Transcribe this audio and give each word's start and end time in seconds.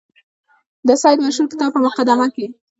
د 0.87 0.89
سید 1.03 1.19
مشهور 1.25 1.47
کتاب 1.51 1.69
په 1.73 1.79
مقدمه 1.85 2.27
کې. 2.35 2.45